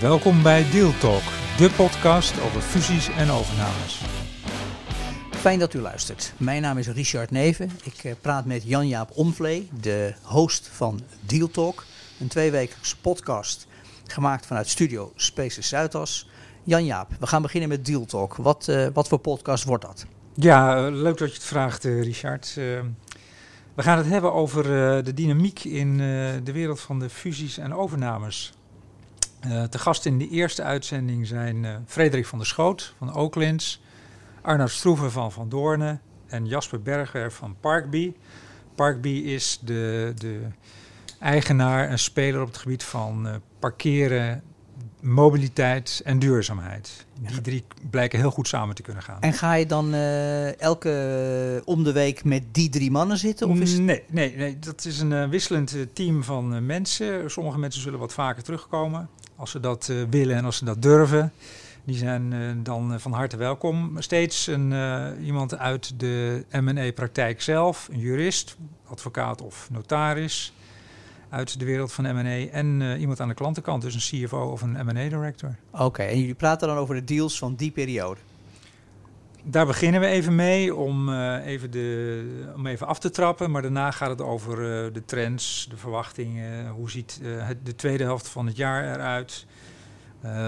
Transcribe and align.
Welkom 0.00 0.42
bij 0.42 0.70
Deal 0.70 0.98
Talk, 0.98 1.22
de 1.56 1.70
podcast 1.76 2.40
over 2.40 2.60
fusies 2.60 3.08
en 3.08 3.30
overnames. 3.30 4.02
Fijn 5.30 5.58
dat 5.58 5.74
u 5.74 5.80
luistert. 5.80 6.32
Mijn 6.36 6.62
naam 6.62 6.78
is 6.78 6.88
Richard 6.88 7.30
Neven. 7.30 7.70
Ik 7.84 8.04
eh, 8.04 8.12
praat 8.20 8.44
met 8.44 8.62
Jan-Jaap 8.62 9.10
Omvlee, 9.14 9.68
de 9.80 10.14
host 10.22 10.68
van 10.72 11.00
Deal 11.26 11.48
Talk. 11.48 11.84
Een 12.20 12.28
tweewekelijkse 12.28 13.00
podcast 13.00 13.66
gemaakt 14.06 14.46
vanuit 14.46 14.68
studio 14.68 15.12
Spaces 15.14 15.68
Zuidas. 15.68 16.28
Jan-Jaap, 16.62 17.10
we 17.20 17.26
gaan 17.26 17.42
beginnen 17.42 17.68
met 17.68 17.86
Deal 17.86 18.04
Talk. 18.04 18.36
Wat, 18.36 18.66
uh, 18.70 18.86
wat 18.92 19.08
voor 19.08 19.18
podcast 19.18 19.64
wordt 19.64 19.84
dat? 19.84 20.06
Ja, 20.34 20.86
uh, 20.86 20.92
leuk 20.92 21.18
dat 21.18 21.28
je 21.28 21.34
het 21.34 21.44
vraagt, 21.44 21.84
uh, 21.84 22.02
Richard. 22.02 22.54
we 23.74 23.82
gaan 23.82 23.98
het 23.98 24.06
hebben 24.06 24.32
over 24.32 24.62
de 25.04 25.14
dynamiek 25.14 25.64
in 25.64 25.96
de 26.44 26.52
wereld 26.52 26.80
van 26.80 26.98
de 26.98 27.10
fusies 27.10 27.58
en 27.58 27.74
overnames. 27.74 28.52
Te 29.70 29.78
gast 29.78 30.06
in 30.06 30.18
de 30.18 30.28
eerste 30.28 30.62
uitzending 30.62 31.26
zijn 31.26 31.84
Frederik 31.86 32.26
van 32.26 32.38
der 32.38 32.46
Schoot 32.46 32.94
van 32.98 33.14
Oaklands, 33.14 33.82
Arnoud 34.42 34.70
Stroeven 34.70 35.12
van 35.12 35.32
Van 35.32 35.48
Doornen 35.48 36.00
en 36.26 36.46
Jasper 36.46 36.82
Berger 36.82 37.32
van 37.32 37.56
Parkbee. 37.60 38.16
Parkbee 38.74 39.22
is 39.22 39.58
de, 39.62 40.12
de 40.16 40.40
eigenaar 41.20 41.88
en 41.88 41.98
speler 41.98 42.40
op 42.40 42.46
het 42.46 42.56
gebied 42.56 42.84
van 42.84 43.40
parkeren, 43.58 44.42
mobiliteit 45.00 46.00
en 46.04 46.18
duurzaamheid. 46.18 47.06
Die 47.20 47.40
drie 47.40 47.64
blijken 47.90 48.18
heel 48.18 48.30
goed 48.30 48.48
samen 48.48 48.74
te 48.74 48.82
kunnen 48.82 49.02
gaan. 49.02 49.20
En 49.20 49.32
ga 49.32 49.54
je 49.54 49.66
dan 49.66 49.94
uh, 49.94 50.60
elke 50.60 51.62
om 51.64 51.84
de 51.84 51.92
week 51.92 52.24
met 52.24 52.42
die 52.52 52.68
drie 52.68 52.90
mannen 52.90 53.18
zitten? 53.18 53.48
Of 53.48 53.58
is 53.58 53.72
het... 53.72 53.82
nee, 53.82 54.02
nee, 54.08 54.36
nee, 54.36 54.58
dat 54.58 54.84
is 54.84 55.00
een 55.00 55.10
uh, 55.10 55.28
wisselend 55.28 55.76
team 55.92 56.22
van 56.24 56.66
mensen. 56.66 57.30
Sommige 57.30 57.58
mensen 57.58 57.82
zullen 57.82 57.98
wat 57.98 58.12
vaker 58.12 58.42
terugkomen 58.42 59.08
als 59.38 59.50
ze 59.50 59.60
dat 59.60 59.92
willen 60.10 60.36
en 60.36 60.44
als 60.44 60.56
ze 60.56 60.64
dat 60.64 60.82
durven. 60.82 61.32
Die 61.84 61.96
zijn 61.96 62.60
dan 62.62 63.00
van 63.00 63.12
harte 63.12 63.36
welkom. 63.36 63.96
Steeds 63.98 64.46
een, 64.46 64.74
iemand 65.24 65.58
uit 65.58 66.00
de 66.00 66.44
M&A-praktijk 66.50 67.42
zelf, 67.42 67.88
een 67.92 67.98
jurist, 67.98 68.56
advocaat 68.86 69.42
of 69.42 69.68
notaris 69.70 70.52
uit 71.28 71.58
de 71.58 71.64
wereld 71.64 71.92
van 71.92 72.04
M&A 72.04 72.46
en 72.50 72.80
uh, 72.80 73.00
iemand 73.00 73.20
aan 73.20 73.28
de 73.28 73.34
klantenkant, 73.34 73.82
dus 73.82 73.94
een 73.94 74.24
CFO 74.26 74.38
of 74.38 74.62
een 74.62 74.72
M&A 74.72 75.08
director. 75.08 75.56
Oké, 75.70 76.02
en 76.02 76.18
jullie 76.18 76.34
praten 76.34 76.68
dan 76.68 76.76
over 76.76 76.94
de 76.94 77.04
deals 77.04 77.38
van 77.38 77.54
die 77.54 77.70
periode? 77.70 78.20
Daar 79.44 79.66
beginnen 79.66 80.00
we 80.00 80.06
even 80.06 80.34
mee 80.34 80.74
om, 80.74 81.08
uh, 81.08 81.46
even 81.46 81.70
de, 81.70 82.52
om 82.56 82.66
even 82.66 82.86
af 82.86 82.98
te 82.98 83.10
trappen, 83.10 83.50
maar 83.50 83.62
daarna 83.62 83.90
gaat 83.90 84.10
het 84.10 84.20
over 84.20 84.58
uh, 84.58 84.92
de 84.92 85.04
trends, 85.04 85.66
de 85.70 85.76
verwachtingen, 85.76 86.68
hoe 86.68 86.90
ziet 86.90 87.20
het, 87.24 87.66
de 87.66 87.74
tweede 87.74 88.04
helft 88.04 88.28
van 88.28 88.46
het 88.46 88.56
jaar 88.56 88.94
eruit, 88.94 89.46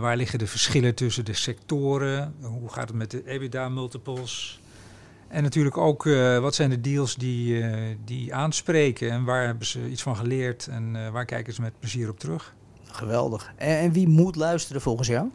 waar 0.00 0.16
liggen 0.16 0.38
de 0.38 0.46
verschillen 0.46 0.94
tussen 0.94 1.24
de 1.24 1.34
sectoren, 1.34 2.34
hoe 2.40 2.72
gaat 2.72 2.88
het 2.88 2.96
met 2.96 3.10
de 3.10 3.22
EBITDA-multiples, 3.26 4.60
en 5.28 5.42
natuurlijk 5.42 5.76
ook 5.76 6.04
wat 6.40 6.54
zijn 6.54 6.70
de 6.70 6.80
deals 6.80 7.14
die, 7.14 7.64
die 8.04 8.34
aanspreken? 8.34 9.10
En 9.10 9.24
waar 9.24 9.44
hebben 9.44 9.66
ze 9.66 9.88
iets 9.88 10.02
van 10.02 10.16
geleerd? 10.16 10.66
En 10.66 11.12
waar 11.12 11.24
kijken 11.24 11.52
ze 11.52 11.60
met 11.60 11.78
plezier 11.78 12.08
op 12.08 12.18
terug. 12.18 12.54
Geweldig. 12.84 13.52
En, 13.56 13.92
wie 13.92 14.08
moet 14.08 14.36
luisteren 14.36 14.80
volgens 14.80 15.08
jou? 15.08 15.28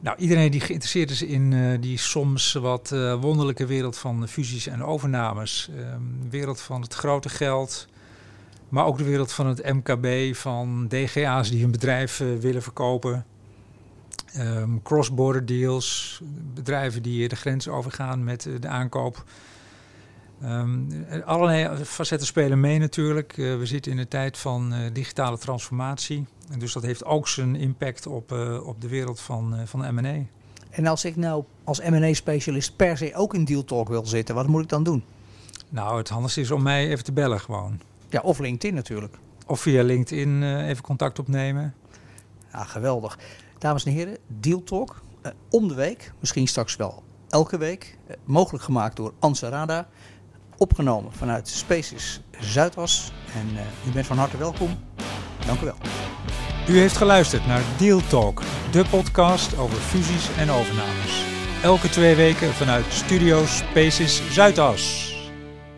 Nou, 0.00 0.18
iedereen 0.18 0.50
die 0.50 0.60
geïnteresseerd 0.60 1.10
is 1.10 1.22
in 1.22 1.80
die 1.80 1.98
soms 1.98 2.52
wat 2.52 2.94
wonderlijke 3.20 3.66
wereld 3.66 3.98
van 3.98 4.28
fusies 4.28 4.66
en 4.66 4.84
overnames. 4.84 5.70
Um, 5.78 6.30
wereld 6.30 6.60
van 6.60 6.82
het 6.82 6.94
grote 6.94 7.28
geld, 7.28 7.88
maar 8.68 8.84
ook 8.84 8.98
de 8.98 9.04
wereld 9.04 9.32
van 9.32 9.46
het 9.46 9.72
MKB, 9.72 10.36
van 10.36 10.88
DGA's 10.88 11.50
die 11.50 11.60
hun 11.60 11.70
bedrijf 11.70 12.18
willen 12.40 12.62
verkopen. 12.62 13.24
Um, 14.36 14.82
cross-border 14.82 15.46
deals, 15.46 16.20
bedrijven 16.54 17.02
die 17.02 17.28
de 17.28 17.36
grens 17.36 17.68
overgaan 17.68 18.24
met 18.24 18.48
de 18.60 18.68
aankoop. 18.68 19.24
Um, 20.42 21.06
allerlei 21.24 21.84
facetten 21.84 22.26
spelen 22.26 22.60
mee 22.60 22.78
natuurlijk. 22.78 23.32
We 23.36 23.66
zitten 23.66 23.92
in 23.92 23.98
een 23.98 24.08
tijd 24.08 24.38
van 24.38 24.74
digitale 24.92 25.38
transformatie. 25.38 26.26
En 26.50 26.58
dus 26.58 26.72
dat 26.72 26.82
heeft 26.82 27.04
ook 27.04 27.28
zijn 27.28 27.56
impact 27.56 28.06
op, 28.06 28.32
op 28.64 28.80
de 28.80 28.88
wereld 28.88 29.20
van, 29.20 29.54
van 29.64 29.94
M&A. 29.94 30.24
En 30.70 30.86
als 30.86 31.04
ik 31.04 31.16
nou 31.16 31.44
als 31.64 31.80
M&A-specialist 31.80 32.76
per 32.76 32.96
se 32.96 33.14
ook 33.14 33.34
in 33.34 33.44
Deal 33.44 33.64
Talk 33.64 33.88
wil 33.88 34.06
zitten, 34.06 34.34
wat 34.34 34.46
moet 34.46 34.62
ik 34.62 34.68
dan 34.68 34.82
doen? 34.82 35.04
Nou, 35.68 35.98
het 35.98 36.08
handigste 36.08 36.40
is 36.40 36.50
om 36.50 36.62
mij 36.62 36.88
even 36.88 37.04
te 37.04 37.12
bellen 37.12 37.40
gewoon. 37.40 37.80
Ja, 38.08 38.20
of 38.20 38.38
LinkedIn 38.38 38.74
natuurlijk. 38.74 39.16
Of 39.46 39.60
via 39.60 39.82
LinkedIn 39.82 40.42
even 40.62 40.82
contact 40.82 41.18
opnemen. 41.18 41.74
Ja, 42.52 42.64
geweldig. 42.64 43.18
Dames 43.58 43.84
en 43.84 43.92
heren, 43.92 44.16
Deal 44.26 44.62
Talk. 44.62 45.02
Uh, 45.22 45.32
om 45.50 45.68
de 45.68 45.74
week, 45.74 46.12
misschien 46.20 46.46
straks 46.46 46.76
wel 46.76 47.02
elke 47.28 47.58
week. 47.58 47.98
Uh, 48.08 48.16
mogelijk 48.24 48.64
gemaakt 48.64 48.96
door 48.96 49.12
Anse 49.18 49.48
Rada. 49.48 49.88
Opgenomen 50.56 51.12
vanuit 51.12 51.48
Spaces 51.48 52.20
Zuidas. 52.40 53.12
En 53.34 53.54
uh, 53.54 53.88
u 53.88 53.92
bent 53.92 54.06
van 54.06 54.18
harte 54.18 54.36
welkom. 54.36 54.78
Dank 55.46 55.60
u 55.60 55.64
wel. 55.64 56.07
U 56.68 56.78
heeft 56.78 56.96
geluisterd 56.96 57.46
naar 57.46 57.62
Deal 57.78 58.00
Talk, 58.08 58.42
de 58.70 58.84
podcast 58.90 59.58
over 59.58 59.78
fusies 59.78 60.28
en 60.38 60.50
overnames. 60.50 61.24
Elke 61.62 61.88
twee 61.88 62.14
weken 62.14 62.54
vanuit 62.54 62.84
Studio 62.88 63.46
Spaces 63.46 64.22
Zuidas. 64.30 65.07